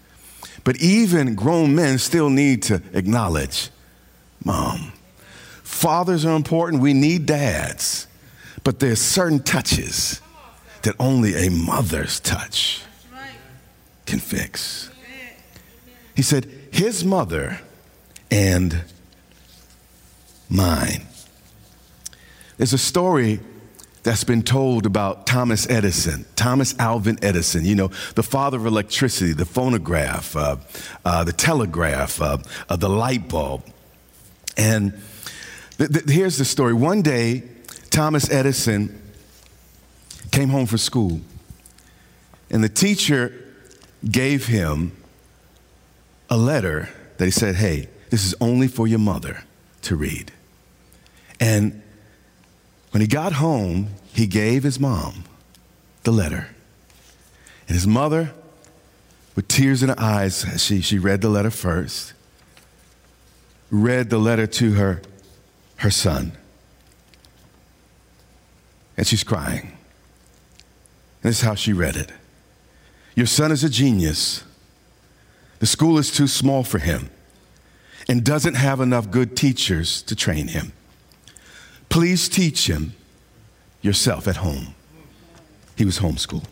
but 0.62 0.76
even 0.76 1.34
grown 1.34 1.74
men 1.74 1.96
still 1.96 2.28
need 2.28 2.62
to 2.64 2.82
acknowledge 2.92 3.70
mom. 4.44 4.92
Fathers 5.62 6.26
are 6.26 6.36
important, 6.36 6.82
we 6.82 6.92
need 6.92 7.24
dads, 7.24 8.06
but 8.62 8.78
there's 8.78 9.00
certain 9.00 9.42
touches 9.42 10.20
that 10.82 10.94
only 10.98 11.46
a 11.46 11.50
mother's 11.50 12.20
touch 12.20 12.82
can 14.04 14.18
fix. 14.18 14.90
He 16.14 16.20
said, 16.20 16.44
his 16.72 17.06
mother 17.06 17.60
and 18.30 18.84
mine. 20.50 21.06
There's 22.58 22.74
a 22.74 22.78
story 22.78 23.40
that's 24.02 24.24
been 24.24 24.42
told 24.42 24.86
about 24.86 25.26
Thomas 25.26 25.68
Edison, 25.68 26.24
Thomas 26.36 26.74
Alvin 26.78 27.18
Edison, 27.22 27.64
you 27.64 27.74
know, 27.74 27.88
the 28.14 28.22
father 28.22 28.56
of 28.56 28.66
electricity, 28.66 29.32
the 29.32 29.44
phonograph, 29.44 30.34
uh, 30.34 30.56
uh, 31.04 31.24
the 31.24 31.32
telegraph, 31.32 32.20
uh, 32.20 32.38
uh 32.68 32.76
the 32.76 32.88
light 32.88 33.28
bulb. 33.28 33.62
And 34.56 34.98
th- 35.78 35.90
th- 35.92 36.08
here's 36.08 36.38
the 36.38 36.44
story. 36.44 36.72
One 36.72 37.02
day, 37.02 37.42
Thomas 37.90 38.30
Edison 38.30 39.00
came 40.30 40.48
home 40.48 40.66
from 40.66 40.78
school, 40.78 41.20
and 42.50 42.64
the 42.64 42.68
teacher 42.68 43.34
gave 44.08 44.46
him 44.46 44.96
a 46.30 46.36
letter 46.36 46.88
that 47.18 47.24
he 47.24 47.30
said, 47.30 47.56
Hey, 47.56 47.88
this 48.08 48.24
is 48.24 48.34
only 48.40 48.68
for 48.68 48.86
your 48.86 48.98
mother 48.98 49.44
to 49.82 49.96
read. 49.96 50.32
And 51.38 51.82
when 52.90 53.00
he 53.00 53.06
got 53.06 53.34
home, 53.34 53.88
he 54.12 54.26
gave 54.26 54.62
his 54.62 54.80
mom 54.80 55.24
the 56.02 56.10
letter. 56.10 56.48
And 57.66 57.74
his 57.74 57.86
mother, 57.86 58.32
with 59.36 59.48
tears 59.48 59.82
in 59.82 59.90
her 59.90 60.00
eyes, 60.00 60.44
she, 60.62 60.80
she 60.80 60.98
read 60.98 61.20
the 61.20 61.28
letter 61.28 61.50
first, 61.50 62.14
read 63.70 64.10
the 64.10 64.18
letter 64.18 64.46
to 64.46 64.72
her, 64.72 65.02
her 65.76 65.90
son. 65.90 66.32
And 68.96 69.06
she's 69.06 69.22
crying. 69.22 69.76
And 71.22 71.30
this 71.30 71.38
is 71.38 71.42
how 71.42 71.54
she 71.54 71.72
read 71.72 71.96
it 71.96 72.12
Your 73.14 73.26
son 73.26 73.52
is 73.52 73.62
a 73.62 73.70
genius. 73.70 74.44
The 75.60 75.66
school 75.66 75.98
is 75.98 76.10
too 76.10 76.26
small 76.26 76.64
for 76.64 76.78
him 76.78 77.10
and 78.08 78.24
doesn't 78.24 78.54
have 78.54 78.80
enough 78.80 79.10
good 79.10 79.36
teachers 79.36 80.00
to 80.02 80.16
train 80.16 80.48
him. 80.48 80.72
Please 81.90 82.28
teach 82.28 82.68
him 82.68 82.94
yourself 83.82 84.26
at 84.26 84.36
home. 84.36 84.74
He 85.76 85.84
was 85.84 85.98
homeschooled. 85.98 86.46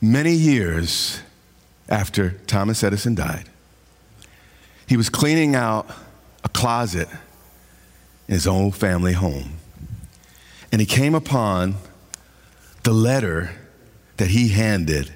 Many 0.00 0.32
years 0.32 1.20
after 1.88 2.32
Thomas 2.46 2.84
Edison 2.84 3.14
died, 3.14 3.48
he 4.86 4.96
was 4.96 5.08
cleaning 5.08 5.56
out 5.56 5.88
a 6.44 6.48
closet 6.50 7.08
in 8.28 8.34
his 8.34 8.46
own 8.46 8.70
family 8.70 9.14
home. 9.14 9.54
And 10.70 10.80
he 10.80 10.86
came 10.86 11.14
upon 11.14 11.76
the 12.82 12.92
letter 12.92 13.52
that 14.18 14.28
he 14.28 14.48
handed 14.48 15.14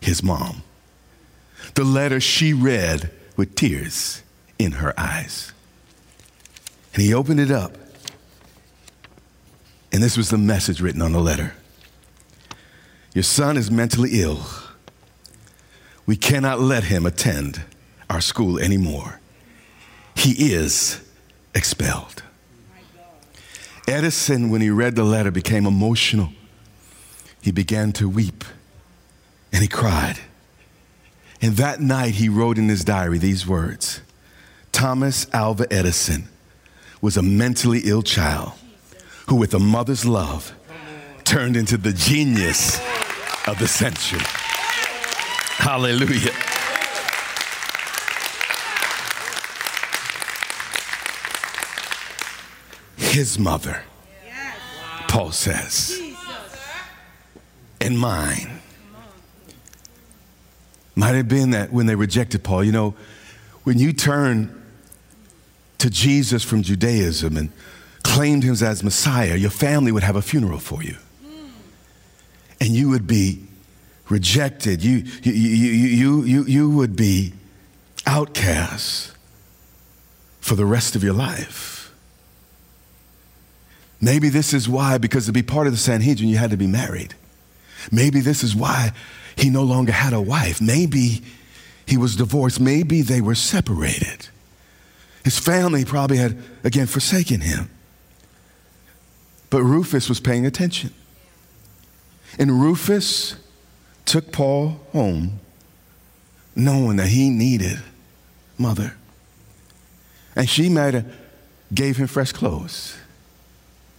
his 0.00 0.22
mom. 0.22 0.62
The 1.74 1.84
letter 1.84 2.20
she 2.20 2.54
read 2.54 3.10
with 3.36 3.54
tears 3.54 4.22
in 4.58 4.72
her 4.72 4.98
eyes. 4.98 5.52
And 6.94 7.02
he 7.02 7.12
opened 7.12 7.40
it 7.40 7.50
up 7.50 7.76
and 9.96 10.04
this 10.04 10.18
was 10.18 10.28
the 10.28 10.36
message 10.36 10.82
written 10.82 11.00
on 11.00 11.12
the 11.12 11.20
letter 11.20 11.54
Your 13.14 13.22
son 13.22 13.56
is 13.56 13.70
mentally 13.70 14.20
ill. 14.20 14.44
We 16.04 16.16
cannot 16.16 16.60
let 16.60 16.84
him 16.84 17.06
attend 17.06 17.62
our 18.10 18.20
school 18.20 18.58
anymore. 18.58 19.20
He 20.14 20.52
is 20.52 21.00
expelled. 21.54 22.22
Edison, 23.88 24.50
when 24.50 24.60
he 24.60 24.68
read 24.68 24.96
the 24.96 25.02
letter, 25.02 25.30
became 25.30 25.64
emotional. 25.64 26.28
He 27.40 27.50
began 27.50 27.92
to 27.94 28.06
weep 28.06 28.44
and 29.50 29.62
he 29.62 29.68
cried. 29.68 30.18
And 31.40 31.56
that 31.56 31.80
night, 31.80 32.16
he 32.16 32.28
wrote 32.28 32.58
in 32.58 32.68
his 32.68 32.84
diary 32.84 33.16
these 33.16 33.46
words 33.46 34.02
Thomas 34.72 35.26
Alva 35.32 35.66
Edison 35.72 36.28
was 37.00 37.16
a 37.16 37.22
mentally 37.22 37.80
ill 37.84 38.02
child 38.02 38.52
who, 39.26 39.36
with 39.36 39.54
a 39.54 39.58
mother's 39.58 40.04
love, 40.04 40.54
turned 41.24 41.56
into 41.56 41.76
the 41.76 41.92
genius 41.92 42.78
of 43.46 43.58
the 43.58 43.66
century. 43.66 44.20
Hallelujah. 45.58 46.32
His 52.96 53.38
mother, 53.38 53.82
Paul 55.08 55.32
says, 55.32 56.00
and 57.80 57.98
mine. 57.98 58.60
Might 60.94 61.14
have 61.14 61.28
been 61.28 61.50
that 61.50 61.72
when 61.72 61.86
they 61.86 61.94
rejected 61.94 62.44
Paul, 62.44 62.64
you 62.64 62.72
know, 62.72 62.94
when 63.64 63.78
you 63.78 63.92
turn 63.92 64.62
to 65.78 65.90
Jesus 65.90 66.42
from 66.42 66.62
Judaism 66.62 67.36
and 67.36 67.52
claimed 68.16 68.44
him 68.44 68.56
as 68.62 68.82
Messiah, 68.82 69.36
your 69.36 69.50
family 69.50 69.92
would 69.92 70.02
have 70.02 70.16
a 70.16 70.22
funeral 70.22 70.58
for 70.58 70.82
you. 70.82 70.96
And 72.58 72.70
you 72.70 72.88
would 72.88 73.06
be 73.06 73.44
rejected. 74.08 74.82
You, 74.82 75.04
you, 75.22 75.32
you, 75.32 76.22
you, 76.22 76.44
you, 76.44 76.70
would 76.70 76.96
be 76.96 77.34
outcast 78.06 79.12
for 80.40 80.54
the 80.54 80.64
rest 80.64 80.96
of 80.96 81.04
your 81.04 81.12
life. 81.12 81.92
Maybe 84.00 84.30
this 84.30 84.54
is 84.54 84.66
why, 84.66 84.96
because 84.96 85.26
to 85.26 85.32
be 85.32 85.42
part 85.42 85.66
of 85.66 85.74
the 85.74 85.78
Sanhedrin, 85.78 86.30
you 86.30 86.38
had 86.38 86.52
to 86.52 86.56
be 86.56 86.66
married. 86.66 87.14
Maybe 87.92 88.20
this 88.20 88.42
is 88.42 88.56
why 88.56 88.92
he 89.36 89.50
no 89.50 89.62
longer 89.62 89.92
had 89.92 90.14
a 90.14 90.22
wife. 90.22 90.58
Maybe 90.62 91.20
he 91.84 91.98
was 91.98 92.16
divorced. 92.16 92.60
Maybe 92.60 93.02
they 93.02 93.20
were 93.20 93.34
separated. 93.34 94.28
His 95.22 95.38
family 95.38 95.84
probably 95.84 96.16
had, 96.16 96.42
again, 96.64 96.86
forsaken 96.86 97.42
him. 97.42 97.68
But 99.50 99.62
Rufus 99.62 100.08
was 100.08 100.20
paying 100.20 100.46
attention. 100.46 100.92
And 102.38 102.60
Rufus 102.60 103.36
took 104.04 104.32
Paul 104.32 104.80
home 104.92 105.40
knowing 106.54 106.96
that 106.96 107.08
he 107.08 107.30
needed 107.30 107.78
mother. 108.58 108.96
And 110.34 110.48
she 110.48 110.68
might 110.68 110.94
have 110.94 111.14
gave 111.72 111.96
him 111.96 112.06
fresh 112.06 112.32
clothes, 112.32 112.96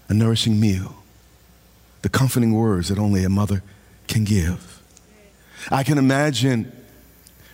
a 0.09 0.13
nourishing 0.13 0.59
meal, 0.59 1.03
the 2.01 2.09
comforting 2.09 2.53
words 2.53 2.89
that 2.89 2.97
only 2.97 3.23
a 3.23 3.29
mother 3.29 3.63
can 4.07 4.23
give. 4.23 4.81
I 5.69 5.83
can 5.83 5.97
imagine 5.97 6.71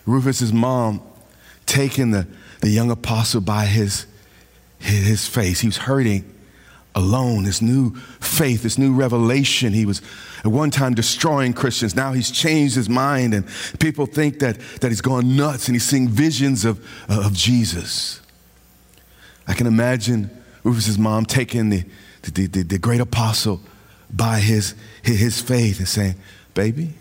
Rufus's 0.06 0.54
mom 0.54 1.02
taking 1.66 2.12
the, 2.12 2.28
the 2.62 2.70
young 2.70 2.92
apostle 2.92 3.42
by 3.42 3.66
his, 3.66 4.06
his 4.80 5.28
face. 5.28 5.62
He 5.62 5.68
was 5.68 5.78
hurting 5.78 6.33
alone, 6.96 7.44
this 7.44 7.62
new 7.62 7.96
faith, 8.20 8.64
this 8.64 8.78
new 8.78 8.94
revelation. 8.94 9.74
He 9.74 9.86
was 9.86 10.02
at 10.40 10.48
one 10.48 10.72
time 10.72 10.94
destroying 10.94 11.54
Christians. 11.54 11.96
Now 11.96 12.14
he's 12.14 12.32
changed 12.32 12.76
his 12.76 12.90
mind, 12.90 13.34
and 13.34 13.46
people 13.80 14.06
think 14.06 14.40
that, 14.40 14.60
that 14.82 14.90
he's 14.90 15.02
gone 15.02 15.36
nuts 15.36 15.68
and 15.68 15.76
he's 15.76 15.86
seeing 15.86 16.08
visions 16.08 16.66
of, 16.66 16.86
uh, 17.10 17.26
of 17.26 17.34
Jesus. 17.34 18.22
I 19.48 19.54
can 19.54 19.68
imagine 19.68 20.30
Rufus's 20.64 20.98
mom 20.98 21.26
taking 21.26 21.70
the, 21.70 21.84
the, 22.22 22.48
the, 22.48 22.64
the 22.64 22.80
great 22.80 23.02
apostle 23.02 23.60
by 24.12 24.40
his, 24.40 24.76
his 25.02 25.42
faith 25.42 25.80
and 25.80 25.88
saying, 25.88 26.16
Baby, 26.54 26.94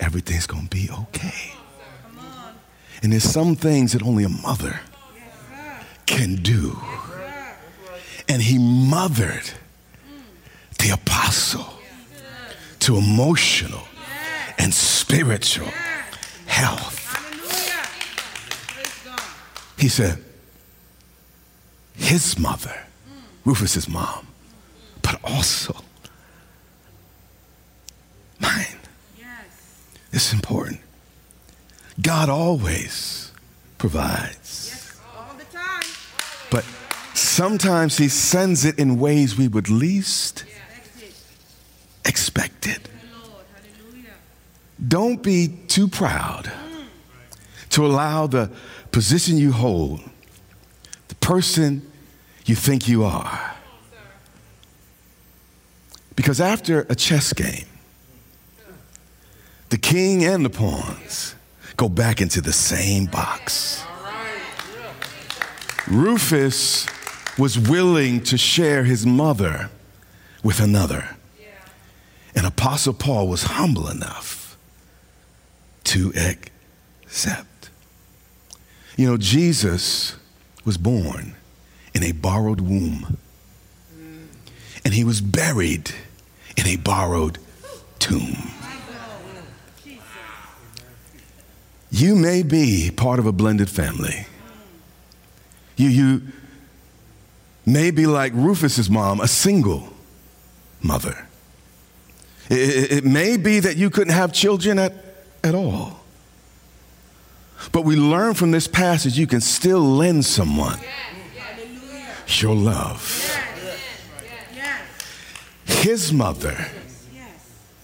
everything's 0.00 0.46
going 0.46 0.66
to 0.66 0.76
be 0.76 0.90
okay. 0.90 1.52
And 3.02 3.12
there's 3.12 3.24
some 3.24 3.56
things 3.56 3.92
that 3.92 4.02
only 4.02 4.24
a 4.24 4.28
mother 4.28 4.80
can 6.06 6.36
do. 6.36 6.76
And 8.30 8.40
he 8.40 8.58
mothered 8.60 9.50
the 10.78 10.90
apostle 10.90 11.66
to 12.78 12.96
emotional 12.96 13.82
and 14.56 14.72
spiritual 14.72 15.72
health. 16.46 16.96
He 19.76 19.88
said, 19.88 20.22
his 21.96 22.38
mother, 22.38 22.86
Rufus's 23.44 23.88
mom, 23.88 24.28
but 25.02 25.18
also 25.24 25.74
mine. 28.38 28.78
This 30.12 30.28
is 30.28 30.34
important. 30.34 30.78
God 32.00 32.28
always 32.28 33.32
provides. 33.76 34.96
But 36.48 36.64
sometimes 37.40 37.96
He 37.96 38.10
sends 38.10 38.66
it 38.66 38.78
in 38.78 39.00
ways 39.00 39.38
we 39.38 39.48
would 39.48 39.70
least 39.70 40.44
expect 42.04 42.66
it. 42.66 42.86
Don't 44.86 45.22
be 45.22 45.48
too 45.66 45.88
proud 45.88 46.52
to 47.70 47.86
allow 47.86 48.26
the 48.26 48.50
position 48.92 49.38
you 49.38 49.52
hold, 49.52 50.02
the 51.08 51.14
person 51.14 51.90
you 52.44 52.54
think 52.54 52.86
you 52.86 53.04
are. 53.04 53.56
Because 56.16 56.42
after 56.42 56.82
a 56.90 56.94
chess 56.94 57.32
game, 57.32 57.70
the 59.70 59.78
king 59.78 60.26
and 60.26 60.44
the 60.44 60.50
pawns 60.50 61.34
go 61.78 61.88
back 61.88 62.20
into 62.20 62.42
the 62.42 62.52
same 62.52 63.06
box. 63.06 63.82
Rufus 65.86 66.86
was 67.38 67.58
willing 67.58 68.22
to 68.24 68.36
share 68.36 68.84
his 68.84 69.06
mother 69.06 69.70
with 70.42 70.60
another. 70.60 71.16
And 72.34 72.46
Apostle 72.46 72.94
Paul 72.94 73.28
was 73.28 73.42
humble 73.42 73.88
enough 73.88 74.56
to 75.84 76.12
accept. 76.16 77.70
You 78.96 79.08
know, 79.08 79.16
Jesus 79.16 80.16
was 80.64 80.76
born 80.76 81.34
in 81.94 82.04
a 82.04 82.12
borrowed 82.12 82.60
womb, 82.60 83.16
and 84.84 84.94
he 84.94 85.02
was 85.02 85.20
buried 85.20 85.90
in 86.56 86.66
a 86.66 86.76
borrowed 86.76 87.38
tomb. 87.98 88.52
You 91.90 92.14
may 92.14 92.42
be 92.44 92.90
part 92.90 93.18
of 93.18 93.26
a 93.26 93.32
blended 93.32 93.68
family. 93.68 94.26
You, 95.76 95.88
you 95.88 96.22
may 97.66 97.90
be 97.90 98.06
like 98.06 98.32
Rufus's 98.34 98.90
mom, 98.90 99.20
a 99.20 99.28
single 99.28 99.88
mother. 100.82 101.26
It, 102.48 102.92
it, 102.92 103.04
may 103.04 103.36
be 103.36 103.60
that 103.60 103.76
you 103.76 103.90
couldn't 103.90 104.12
have 104.12 104.32
children 104.32 104.78
at, 104.78 104.92
at 105.44 105.54
all. 105.54 106.00
But 107.72 107.82
we 107.82 107.94
learn 107.94 108.34
from 108.34 108.50
this 108.50 108.66
passage 108.66 109.18
you 109.18 109.26
can 109.26 109.40
still 109.40 109.80
lend 109.80 110.24
someone 110.24 110.78
your 112.38 112.54
love. 112.54 113.36
His 115.66 116.12
mother 116.12 116.68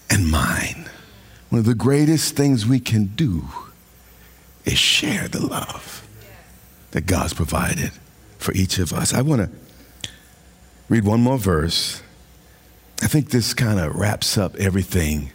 and 0.09 0.29
mine. 0.29 0.89
One 1.49 1.59
of 1.59 1.65
the 1.65 1.75
greatest 1.75 2.35
things 2.35 2.65
we 2.65 2.79
can 2.79 3.07
do 3.07 3.45
is 4.65 4.77
share 4.77 5.27
the 5.27 5.45
love 5.45 6.07
that 6.91 7.05
God's 7.05 7.33
provided 7.33 7.91
for 8.37 8.53
each 8.53 8.79
of 8.79 8.93
us. 8.93 9.13
I 9.13 9.21
want 9.21 9.41
to 9.41 9.49
read 10.89 11.03
one 11.03 11.21
more 11.21 11.37
verse. 11.37 12.01
I 13.01 13.07
think 13.07 13.29
this 13.29 13.53
kind 13.53 13.79
of 13.79 13.95
wraps 13.95 14.37
up 14.37 14.55
everything 14.55 15.31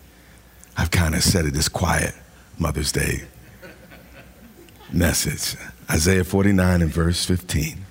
I've 0.77 0.91
kind 0.91 1.15
of 1.15 1.23
said 1.23 1.47
at 1.47 1.53
this 1.53 1.69
quiet 1.69 2.15
Mother's 2.59 2.93
Day 2.93 3.23
message. 4.93 5.57
Isaiah 5.91 6.25
49 6.25 6.83
and 6.83 6.93
verse 6.93 7.25
15. 7.25 7.85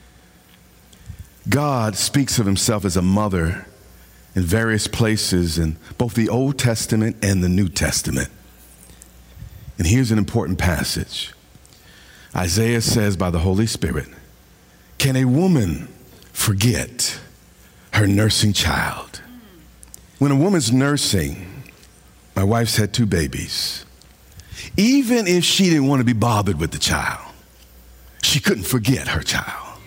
God 1.50 1.95
speaks 1.95 2.39
of 2.39 2.45
himself 2.45 2.86
as 2.86 2.97
a 2.97 3.02
mother 3.02 3.65
in 4.36 4.43
various 4.43 4.88
places 4.88 5.58
in 5.58 5.78
both 5.97 6.13
the 6.13 6.30
Old 6.30 6.58
Testament 6.58 7.17
and 7.21 7.43
the 7.43 7.50
New 7.50 7.67
Testament. 7.67 8.30
And 9.78 9.88
here's 9.88 10.12
an 10.12 10.17
important 10.17 10.60
passage 10.60 11.34
Isaiah 12.36 12.82
says 12.82 13.17
by 13.17 13.30
the 13.30 13.39
Holy 13.39 13.67
Spirit 13.67 14.08
Can 14.97 15.15
a 15.15 15.26
woman 15.26 15.88
forget 16.32 17.19
her 17.93 18.08
nursing 18.08 18.54
child? 18.54 19.21
When 20.19 20.32
a 20.32 20.36
woman's 20.36 20.71
nursing, 20.71 21.63
my 22.36 22.43
wife's 22.43 22.75
had 22.75 22.93
two 22.93 23.06
babies. 23.06 23.86
Even 24.77 25.27
if 25.27 25.43
she 25.43 25.65
didn't 25.65 25.88
want 25.88 25.99
to 25.99 26.06
be 26.06 26.13
bothered 26.13 26.60
with 26.60 26.71
the 26.71 26.80
child, 26.80 27.34
she 28.21 28.39
couldn't 28.39 28.63
forget 28.63 29.10
her 29.10 29.21
child 29.21 29.80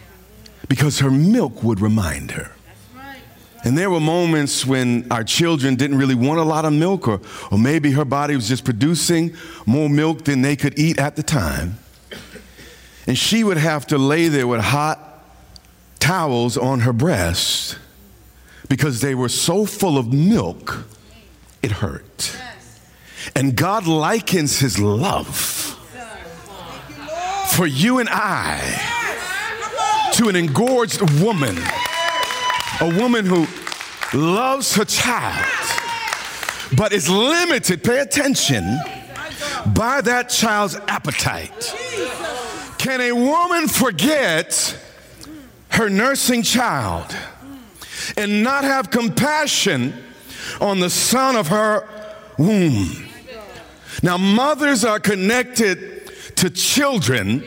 because 0.69 0.99
her 0.99 1.11
milk 1.11 1.63
would 1.63 1.81
remind 1.81 2.33
her. 2.33 2.53
And 3.65 3.79
there 3.79 3.91
were 3.91 4.01
moments 4.01 4.67
when 4.67 5.11
our 5.11 5.25
children 5.25 5.75
didn't 5.77 5.97
really 5.97 6.15
want 6.15 6.39
a 6.39 6.43
lot 6.43 6.67
of 6.67 6.73
milk, 6.75 7.09
or, 7.09 7.21
or 7.51 7.59
maybe 7.59 7.93
her 7.93 8.05
body 8.05 8.35
was 8.37 8.47
just 8.47 8.63
producing 8.65 9.35
more 9.65 9.89
milk 9.89 10.25
than 10.25 10.43
they 10.43 10.55
could 10.55 10.79
eat 10.79 10.99
at 10.99 11.17
the 11.17 11.23
time. 11.23 11.79
And 13.07 13.17
she 13.17 13.43
would 13.43 13.57
have 13.57 13.87
to 13.87 13.97
lay 13.97 14.29
there 14.29 14.47
with 14.47 14.61
hot 14.61 14.99
towels 15.99 16.59
on 16.59 16.81
her 16.81 16.93
breast 16.93 17.79
because 18.69 19.01
they 19.01 19.15
were 19.15 19.29
so 19.29 19.67
full 19.67 19.99
of 19.99 20.13
milk, 20.13 20.85
it 21.63 21.71
hurt. 21.71 22.37
And 23.35 23.57
God 23.57 23.87
likens 23.87 24.59
his 24.59 24.79
love 24.79 25.37
for 27.55 27.67
you 27.67 27.99
and 28.01 28.09
I 28.11 28.61
to 30.15 30.29
an 30.29 30.37
engorged 30.37 31.01
woman, 31.21 31.57
a 32.81 32.99
woman 33.01 33.27
who 33.27 33.47
loves 34.13 34.75
her 34.75 34.85
child, 34.85 35.47
but 36.77 36.93
is 36.93 37.09
limited, 37.09 37.83
pay 37.83 38.01
attention, 38.01 38.79
by 39.75 40.01
that 40.01 40.29
child's 40.29 40.77
appetite. 40.89 41.75
Can 42.79 43.01
a 43.01 43.13
woman 43.13 43.69
forget 43.69 44.79
her 45.71 45.89
nursing 45.89 46.43
child 46.43 47.17
and 48.17 48.43
not 48.43 48.65
have 48.65 48.91
compassion 48.91 49.95
on 50.61 50.81
the 50.81 50.91
son 50.91 51.37
of 51.37 51.49
her 51.49 51.89
womb? 52.39 53.07
Now, 54.03 54.17
mothers 54.17 54.85
are 54.85 55.01
connected 55.01 56.11
to 56.37 56.51
children 56.51 57.45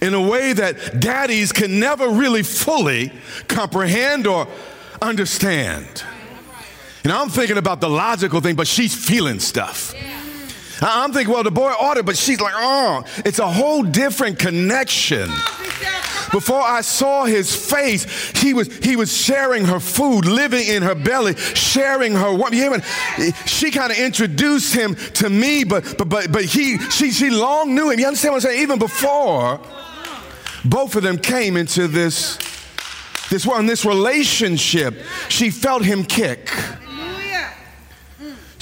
in 0.00 0.14
a 0.14 0.20
way 0.20 0.52
that 0.52 1.00
daddies 1.00 1.52
can 1.52 1.78
never 1.78 2.08
really 2.08 2.42
fully 2.42 3.12
comprehend 3.48 4.26
or 4.26 4.48
understand. 5.00 6.02
And 7.04 7.12
I'm 7.12 7.28
thinking 7.28 7.58
about 7.58 7.80
the 7.80 7.90
logical 7.90 8.40
thing, 8.40 8.56
but 8.56 8.66
she's 8.66 8.94
feeling 8.94 9.38
stuff. 9.38 9.94
I'm 10.80 11.12
thinking, 11.12 11.32
well, 11.32 11.42
the 11.42 11.50
boy 11.50 11.72
ordered, 11.80 12.06
but 12.06 12.16
she's 12.16 12.40
like, 12.40 12.54
oh, 12.56 13.04
it's 13.18 13.38
a 13.38 13.46
whole 13.46 13.82
different 13.82 14.38
connection. 14.38 15.30
Before 16.34 16.62
I 16.62 16.80
saw 16.80 17.26
his 17.26 17.54
face, 17.54 18.06
he 18.42 18.54
was 18.54 18.66
he 18.78 18.96
was 18.96 19.16
sharing 19.16 19.66
her 19.66 19.78
food, 19.78 20.26
living 20.26 20.66
in 20.66 20.82
her 20.82 20.96
belly, 20.96 21.36
sharing 21.36 22.12
her. 22.16 22.32
You 22.52 22.82
She 23.46 23.70
kind 23.70 23.92
of 23.92 23.98
introduced 23.98 24.74
him 24.74 24.96
to 25.20 25.30
me, 25.30 25.62
but 25.62 25.96
but 25.96 26.08
but 26.08 26.32
but 26.32 26.44
he 26.44 26.78
she 26.90 27.12
she 27.12 27.30
long 27.30 27.76
knew 27.76 27.88
him. 27.88 28.00
You 28.00 28.08
understand 28.08 28.32
what 28.32 28.44
I'm 28.44 28.50
saying? 28.50 28.62
Even 28.62 28.80
before 28.80 29.60
both 30.64 30.96
of 30.96 31.04
them 31.04 31.18
came 31.18 31.56
into 31.56 31.86
this 31.86 32.36
this 33.30 33.46
one 33.46 33.66
this 33.66 33.84
relationship, 33.84 35.04
she 35.28 35.50
felt 35.50 35.84
him 35.84 36.02
kick. 36.02 36.50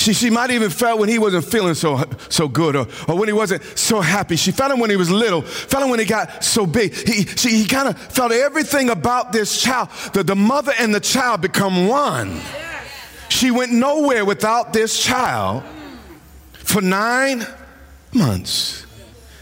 She, 0.02 0.14
she 0.14 0.30
might 0.30 0.50
even 0.50 0.68
felt 0.68 0.98
when 0.98 1.08
he 1.08 1.20
wasn't 1.20 1.44
feeling 1.44 1.74
so, 1.74 2.02
so 2.28 2.48
good 2.48 2.74
or, 2.74 2.88
or 3.06 3.16
when 3.16 3.28
he 3.28 3.32
wasn't 3.32 3.62
so 3.78 4.00
happy. 4.00 4.34
She 4.34 4.50
felt 4.50 4.72
him 4.72 4.80
when 4.80 4.90
he 4.90 4.96
was 4.96 5.08
little, 5.08 5.42
felt 5.42 5.84
him 5.84 5.90
when 5.90 6.00
he 6.00 6.04
got 6.04 6.42
so 6.42 6.66
big. 6.66 6.92
He, 6.92 7.24
she, 7.24 7.50
he 7.50 7.66
kind 7.66 7.86
of 7.88 7.96
felt 7.96 8.32
everything 8.32 8.90
about 8.90 9.30
this 9.30 9.62
child, 9.62 9.90
that 10.14 10.26
the 10.26 10.34
mother 10.34 10.72
and 10.76 10.92
the 10.92 10.98
child 10.98 11.40
become 11.40 11.86
one. 11.86 12.40
She 13.28 13.52
went 13.52 13.70
nowhere 13.70 14.24
without 14.24 14.72
this 14.72 15.00
child 15.00 15.62
for 16.52 16.82
nine 16.82 17.46
months. 18.12 18.84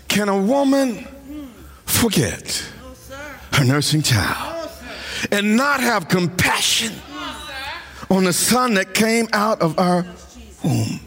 Can 0.08 0.28
a 0.28 0.38
woman 0.38 1.08
forget 1.86 2.70
her 3.54 3.64
nursing 3.64 4.02
child 4.02 4.68
and 5.32 5.56
not 5.56 5.80
have 5.80 6.08
compassion 6.08 6.92
on 8.10 8.24
the 8.24 8.32
son 8.34 8.74
that 8.74 8.92
came 8.92 9.26
out 9.32 9.62
of 9.62 9.78
our 9.78 10.04
womb. 10.64 11.00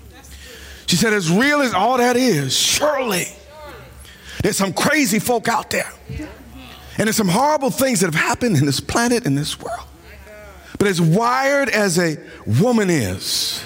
She 0.86 0.96
said, 0.96 1.14
as 1.14 1.32
real 1.32 1.62
as 1.62 1.74
all 1.74 1.98
that 1.98 2.16
is, 2.16 2.56
surely 2.56 3.26
there's 4.44 4.58
some 4.58 4.74
crazy 4.74 5.20
folk 5.20 5.48
out 5.48 5.70
there. 5.70 5.92
And 6.98 7.08
there's 7.08 7.16
some 7.16 7.30
horrible 7.30 7.72
things 7.72 8.02
that 8.02 8.14
have 8.14 8.22
happened 8.22 8.58
in 8.58 8.66
this 8.66 8.80
planet, 8.80 9.26
in 9.26 9.36
this 9.36 9.60
world. 9.60 9.88
But 10.78 10.88
as 10.88 11.02
wired 11.02 11.70
as 11.70 11.98
a 11.98 12.18
woman 12.46 12.90
is, 12.90 13.64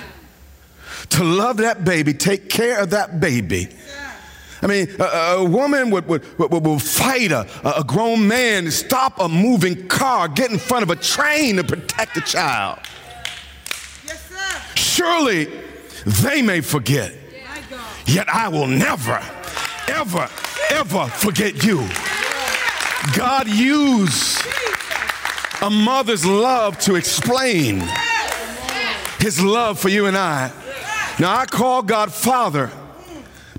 to 1.09 1.23
love 1.23 1.57
that 1.57 1.83
baby, 1.83 2.13
take 2.13 2.49
care 2.49 2.79
of 2.79 2.91
that 2.91 3.19
baby. 3.19 3.69
I 4.61 4.67
mean, 4.67 4.87
a, 4.99 5.03
a 5.03 5.45
woman 5.45 5.91
would, 5.91 6.07
would, 6.07 6.23
would, 6.39 6.51
would 6.51 6.81
fight 6.81 7.31
a, 7.31 7.47
a 7.77 7.83
grown 7.83 8.27
man, 8.27 8.69
stop 8.71 9.19
a 9.19 9.27
moving 9.27 9.87
car, 9.87 10.27
get 10.27 10.51
in 10.51 10.57
front 10.57 10.83
of 10.83 10.89
a 10.89 10.95
train 10.95 11.57
to 11.57 11.63
protect 11.63 12.17
a 12.17 12.21
child. 12.21 12.79
Yes, 14.05 14.31
Surely 14.75 15.47
they 16.07 16.41
may 16.41 16.61
forget, 16.61 17.13
yet 18.05 18.29
I 18.29 18.47
will 18.47 18.67
never, 18.67 19.21
ever, 19.89 20.29
ever 20.69 21.07
forget 21.07 21.65
you. 21.65 21.87
God 23.15 23.49
used 23.49 24.39
a 25.61 25.69
mother's 25.69 26.25
love 26.25 26.79
to 26.79 26.95
explain 26.95 27.83
his 29.19 29.41
love 29.41 29.79
for 29.79 29.89
you 29.89 30.05
and 30.05 30.15
I. 30.15 30.51
Now, 31.19 31.35
I 31.35 31.45
call 31.45 31.81
God 31.81 32.13
Father. 32.13 32.71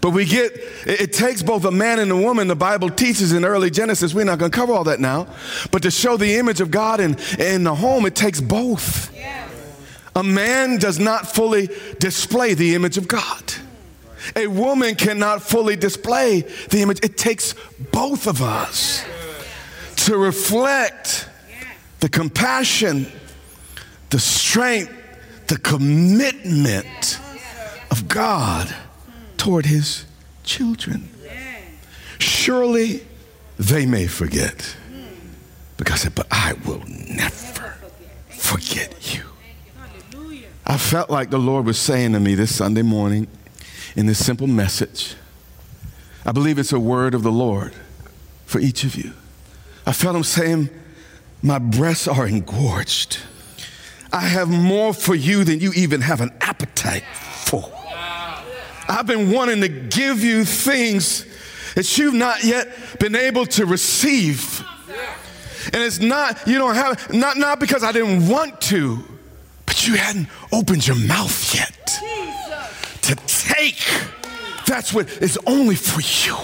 But 0.00 0.10
we 0.10 0.24
get, 0.24 0.52
it 0.86 1.12
takes 1.12 1.42
both 1.42 1.64
a 1.64 1.70
man 1.70 1.98
and 1.98 2.10
a 2.10 2.16
woman. 2.16 2.46
The 2.46 2.56
Bible 2.56 2.88
teaches 2.88 3.32
in 3.32 3.44
early 3.44 3.68
Genesis, 3.68 4.14
we're 4.14 4.24
not 4.24 4.38
going 4.38 4.50
to 4.50 4.56
cover 4.56 4.72
all 4.72 4.84
that 4.84 5.00
now. 5.00 5.26
But 5.70 5.82
to 5.82 5.90
show 5.90 6.16
the 6.16 6.36
image 6.36 6.60
of 6.60 6.70
God 6.70 7.00
in, 7.00 7.16
in 7.38 7.64
the 7.64 7.74
home, 7.74 8.06
it 8.06 8.14
takes 8.14 8.40
both. 8.40 9.12
A 10.18 10.22
man 10.24 10.78
does 10.78 10.98
not 10.98 11.32
fully 11.32 11.68
display 12.00 12.52
the 12.54 12.74
image 12.74 12.98
of 12.98 13.06
God. 13.06 13.54
A 14.34 14.48
woman 14.48 14.96
cannot 14.96 15.42
fully 15.42 15.76
display 15.76 16.40
the 16.70 16.82
image. 16.82 16.98
It 17.04 17.16
takes 17.16 17.54
both 17.92 18.26
of 18.26 18.42
us 18.42 19.04
to 20.06 20.18
reflect 20.18 21.28
the 22.00 22.08
compassion, 22.08 23.06
the 24.10 24.18
strength, 24.18 24.92
the 25.46 25.56
commitment 25.56 27.20
of 27.92 28.08
God 28.08 28.74
toward 29.36 29.66
his 29.66 30.04
children. 30.42 31.08
Surely 32.18 33.06
they 33.56 33.86
may 33.86 34.08
forget. 34.08 34.74
Because, 35.76 36.08
but 36.08 36.26
I 36.28 36.54
will 36.66 36.82
never 36.88 37.76
forget 38.30 39.14
you. 39.14 39.27
I 40.70 40.76
felt 40.76 41.08
like 41.08 41.30
the 41.30 41.38
Lord 41.38 41.64
was 41.64 41.78
saying 41.78 42.12
to 42.12 42.20
me 42.20 42.34
this 42.34 42.54
Sunday 42.54 42.82
morning 42.82 43.26
in 43.96 44.04
this 44.04 44.22
simple 44.22 44.46
message. 44.46 45.14
I 46.26 46.32
believe 46.32 46.58
it's 46.58 46.74
a 46.74 46.78
word 46.78 47.14
of 47.14 47.22
the 47.22 47.32
Lord 47.32 47.72
for 48.44 48.58
each 48.58 48.84
of 48.84 48.94
you. 48.94 49.14
I 49.86 49.94
felt 49.94 50.14
Him 50.14 50.24
saying, 50.24 50.68
My 51.40 51.58
breasts 51.58 52.06
are 52.06 52.26
engorged. 52.26 53.18
I 54.12 54.20
have 54.20 54.50
more 54.50 54.92
for 54.92 55.14
you 55.14 55.42
than 55.42 55.60
you 55.60 55.72
even 55.72 56.02
have 56.02 56.20
an 56.20 56.32
appetite 56.42 57.04
for. 57.14 57.72
I've 58.86 59.06
been 59.06 59.32
wanting 59.32 59.62
to 59.62 59.68
give 59.68 60.22
you 60.22 60.44
things 60.44 61.24
that 61.76 61.96
you've 61.96 62.12
not 62.12 62.44
yet 62.44 62.68
been 63.00 63.16
able 63.16 63.46
to 63.46 63.64
receive. 63.64 64.62
And 65.72 65.82
it's 65.82 65.98
not, 65.98 66.46
you 66.46 66.58
don't 66.58 66.74
have, 66.74 67.12
not, 67.12 67.38
not 67.38 67.58
because 67.58 67.82
I 67.82 67.92
didn't 67.92 68.28
want 68.28 68.60
to, 68.62 69.02
you 69.88 69.94
hadn't 69.94 70.28
opened 70.52 70.86
your 70.86 70.98
mouth 70.98 71.54
yet 71.54 71.86
to 73.00 73.14
take. 73.26 73.82
That's 74.66 74.92
what 74.92 75.10
is 75.22 75.38
only 75.46 75.76
for 75.76 76.02
you. 76.02 76.36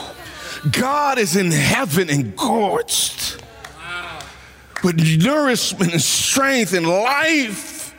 God 0.72 1.18
is 1.18 1.36
in 1.36 1.50
heaven 1.50 2.08
engorged 2.08 3.42
with 4.82 4.96
nourishment 5.22 5.92
and 5.92 6.00
strength 6.00 6.72
and 6.72 6.88
life, 6.88 7.94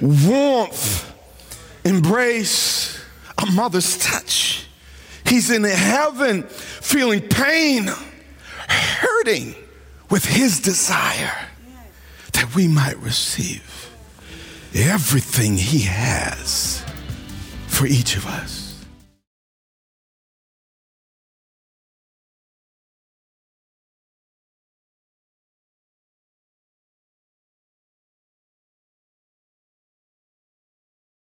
warmth, 0.00 1.12
embrace, 1.84 3.04
a 3.36 3.46
mother's 3.46 3.98
touch. 3.98 4.68
He's 5.26 5.50
in 5.50 5.64
heaven 5.64 6.44
feeling 6.44 7.20
pain, 7.20 7.90
hurting 8.68 9.56
with 10.08 10.24
his 10.24 10.60
desire 10.60 11.48
that 12.32 12.54
we 12.54 12.68
might 12.68 12.98
receive 12.98 13.73
everything 14.74 15.56
He 15.56 15.80
has 15.80 16.84
for 17.66 17.86
each 17.86 18.16
of 18.16 18.26
us. 18.26 18.63